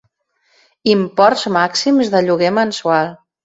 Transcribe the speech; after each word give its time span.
Imports 0.93 1.47
màxims 1.59 2.13
de 2.17 2.25
lloguer 2.27 2.53
mensual. 2.63 3.17